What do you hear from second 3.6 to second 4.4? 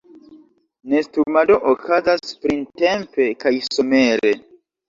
somere.